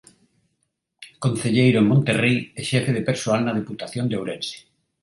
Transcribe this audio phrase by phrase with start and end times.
[1.23, 4.57] Concelleiro en Monterrei e xefe de Persoal na Deputación de Ourense.